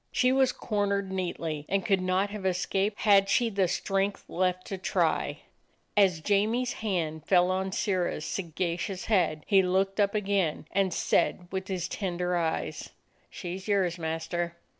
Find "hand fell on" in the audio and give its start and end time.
6.73-7.71